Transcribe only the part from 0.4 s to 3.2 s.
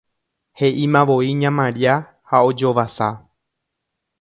he'imavoi ña Maria ha ojovasa